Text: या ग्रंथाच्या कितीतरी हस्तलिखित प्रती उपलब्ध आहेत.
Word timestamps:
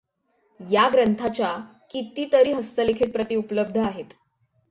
या 0.59 0.87
ग्रंथाच्या 0.89 1.51
कितीतरी 1.91 2.51
हस्तलिखित 2.53 3.11
प्रती 3.13 3.35
उपलब्ध 3.35 3.77
आहेत. 3.77 4.13